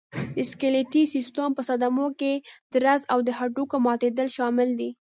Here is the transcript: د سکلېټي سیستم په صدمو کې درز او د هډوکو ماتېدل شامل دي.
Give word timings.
د 0.35 0.37
سکلېټي 0.51 1.03
سیستم 1.13 1.49
په 1.55 1.61
صدمو 1.69 2.07
کې 2.19 2.33
درز 2.73 3.01
او 3.13 3.19
د 3.27 3.29
هډوکو 3.37 3.75
ماتېدل 3.85 4.27
شامل 4.37 4.69
دي. 4.79 4.89